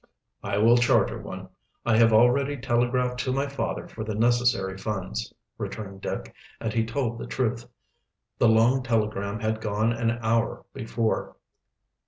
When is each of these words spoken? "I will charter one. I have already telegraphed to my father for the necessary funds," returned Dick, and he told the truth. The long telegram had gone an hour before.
"I 0.41 0.57
will 0.57 0.77
charter 0.77 1.19
one. 1.21 1.49
I 1.85 1.95
have 1.97 2.11
already 2.11 2.57
telegraphed 2.57 3.19
to 3.19 3.31
my 3.31 3.45
father 3.45 3.87
for 3.87 4.03
the 4.03 4.15
necessary 4.15 4.75
funds," 4.75 5.31
returned 5.59 6.01
Dick, 6.01 6.33
and 6.59 6.73
he 6.73 6.83
told 6.87 7.19
the 7.19 7.27
truth. 7.27 7.67
The 8.39 8.49
long 8.49 8.81
telegram 8.81 9.41
had 9.41 9.61
gone 9.61 9.93
an 9.93 10.09
hour 10.23 10.65
before. 10.73 11.35